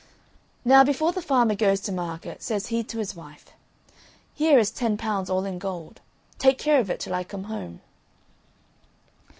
Now 0.65 0.83
before 0.83 1.11
the 1.11 1.21
farmer 1.21 1.53
goes 1.53 1.79
to 1.81 1.91
market 1.91 2.41
says 2.41 2.69
he 2.73 2.83
to 2.85 2.97
his 2.97 3.15
wife: 3.15 3.51
"Here 4.33 4.57
is 4.57 4.71
ten 4.71 4.97
pounds 4.97 5.29
all 5.29 5.45
in 5.45 5.59
gold, 5.59 6.01
take 6.39 6.57
care 6.57 6.79
of 6.79 6.89
it 6.89 6.99
till 6.99 7.13
I 7.13 7.23
come 7.23 7.43
home." 7.43 7.81